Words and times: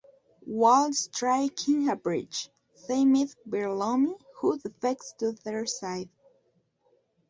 While 0.47 0.93
striking 0.93 1.87
a 1.89 1.95
bridge, 1.95 2.49
they 2.87 3.05
meet 3.05 3.35
Virlomi, 3.47 4.19
who 4.37 4.57
defects 4.57 5.13
to 5.19 5.33
their 5.45 5.67
side. 5.67 6.09